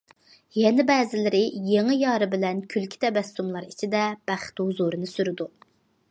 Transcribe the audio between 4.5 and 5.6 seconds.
ھۇزۇرىنى سۈرىدۇ.